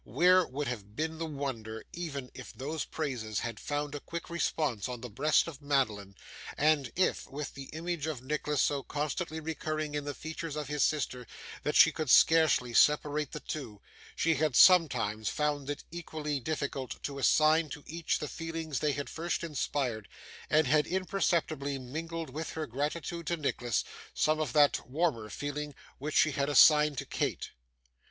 Where 0.03 0.47
would 0.47 0.67
have 0.67 0.95
been 0.95 1.19
the 1.19 1.27
wonder, 1.27 1.83
even, 1.93 2.31
if 2.33 2.53
those 2.53 2.85
praises 2.85 3.41
had 3.41 3.59
found 3.59 3.93
a 3.93 3.99
quick 3.99 4.31
response 4.31 4.87
in 4.87 5.01
the 5.01 5.11
breast 5.11 5.47
of 5.47 5.61
Madeline, 5.61 6.15
and 6.57 6.91
if, 6.95 7.27
with 7.27 7.53
the 7.53 7.65
image 7.65 8.07
of 8.07 8.23
Nicholas 8.23 8.63
so 8.63 8.81
constantly 8.81 9.39
recurring 9.39 9.93
in 9.93 10.03
the 10.03 10.15
features 10.15 10.55
of 10.55 10.69
his 10.69 10.83
sister 10.83 11.27
that 11.61 11.75
she 11.75 11.91
could 11.91 12.09
scarcely 12.09 12.73
separate 12.73 13.31
the 13.31 13.41
two, 13.41 13.79
she 14.15 14.33
had 14.33 14.55
sometimes 14.55 15.29
found 15.29 15.69
it 15.69 15.83
equally 15.91 16.39
difficult 16.39 17.03
to 17.03 17.19
assign 17.19 17.69
to 17.69 17.83
each 17.85 18.17
the 18.17 18.27
feelings 18.27 18.79
they 18.79 18.93
had 18.93 19.07
first 19.07 19.43
inspired, 19.43 20.07
and 20.49 20.65
had 20.65 20.87
imperceptibly 20.87 21.77
mingled 21.77 22.31
with 22.31 22.53
her 22.53 22.65
gratitude 22.65 23.27
to 23.27 23.37
Nicholas, 23.37 23.83
some 24.15 24.39
of 24.39 24.51
that 24.53 24.89
warmer 24.89 25.29
feeling 25.29 25.75
which 25.99 26.15
she 26.15 26.31
had 26.31 26.49
assigned 26.49 26.97
to 26.97 27.05
Kate? 27.05 27.51